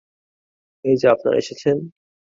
[0.85, 1.77] এই-যে আপনারা এসেছেন।